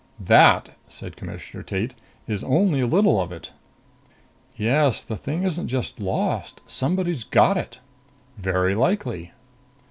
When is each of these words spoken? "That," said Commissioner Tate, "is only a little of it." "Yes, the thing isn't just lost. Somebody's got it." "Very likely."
"That," 0.19 0.71
said 0.89 1.15
Commissioner 1.15 1.61
Tate, 1.61 1.93
"is 2.27 2.43
only 2.43 2.81
a 2.81 2.87
little 2.87 3.21
of 3.21 3.31
it." 3.31 3.51
"Yes, 4.55 5.03
the 5.03 5.15
thing 5.15 5.43
isn't 5.43 5.67
just 5.67 5.99
lost. 5.99 6.59
Somebody's 6.65 7.23
got 7.23 7.55
it." 7.55 7.77
"Very 8.35 8.73
likely." 8.73 9.31